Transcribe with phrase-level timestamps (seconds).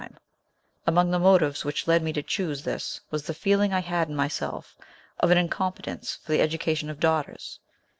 [0.01, 0.17] One
[0.87, 4.15] among the motives which led me to choose this was the feeling I had in
[4.15, 4.75] myself
[5.19, 7.59] of an incompetence for the education of daughters.